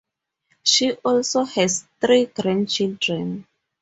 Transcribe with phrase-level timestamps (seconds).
[0.63, 3.45] She also has three grandchildren.